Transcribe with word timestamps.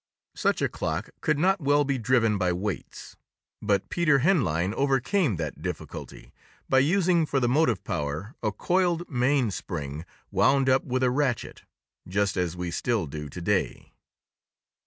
Such 0.33 0.63
a 0.63 0.67
clock 0.67 1.11
could 1.21 1.37
not 1.37 1.61
well 1.61 1.83
be 1.83 1.99
driven 1.99 2.39
by 2.39 2.51
weights. 2.53 3.17
But 3.61 3.87
Peter 3.89 4.21
Henlein 4.21 4.73
overcame 4.73 5.35
that 5.35 5.61
difficulty 5.61 6.33
by 6.67 6.79
using 6.79 7.27
for 7.27 7.39
the 7.39 7.47
motive 7.47 7.83
power 7.83 8.33
a 8.41 8.51
coiled 8.51 9.07
mainspring 9.07 10.03
wound 10.31 10.69
up 10.69 10.83
with 10.83 11.03
a 11.03 11.11
ratchet, 11.11 11.65
just 12.07 12.35
as 12.35 12.57
we 12.57 12.71
still 12.71 13.05
do 13.05 13.29
to 13.29 13.41
day. 13.41 13.91